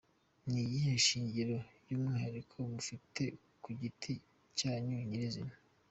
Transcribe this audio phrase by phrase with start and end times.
[0.51, 1.57] Ni iyihe nshingano
[1.89, 3.23] y’umwihariko mufite
[3.61, 4.13] ku giti
[4.57, 5.55] cyanyu nyirizina?